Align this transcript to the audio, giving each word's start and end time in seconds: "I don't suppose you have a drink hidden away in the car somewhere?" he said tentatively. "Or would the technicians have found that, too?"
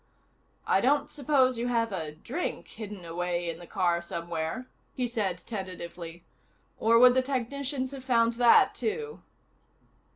"I 0.65 0.81
don't 0.81 1.11
suppose 1.11 1.59
you 1.59 1.67
have 1.67 1.91
a 1.91 2.11
drink 2.13 2.67
hidden 2.69 3.05
away 3.05 3.47
in 3.47 3.59
the 3.59 3.67
car 3.67 4.01
somewhere?" 4.01 4.65
he 4.95 5.07
said 5.07 5.37
tentatively. 5.37 6.23
"Or 6.79 6.97
would 6.97 7.13
the 7.13 7.21
technicians 7.21 7.91
have 7.91 8.03
found 8.03 8.33
that, 8.33 8.73
too?" 8.73 9.21